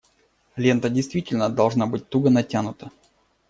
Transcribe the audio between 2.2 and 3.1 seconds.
натянута.